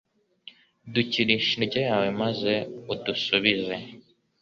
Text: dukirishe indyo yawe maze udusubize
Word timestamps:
dukirishe 0.93 1.51
indyo 1.57 1.79
yawe 1.87 2.07
maze 2.21 2.53
udusubize 2.93 3.75